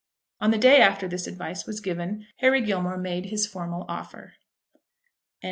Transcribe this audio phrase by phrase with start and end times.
[0.39, 4.33] On the day after this advice was given, Harry Gilmore made his formal offer.
[4.33, 4.81] CHAPTER II.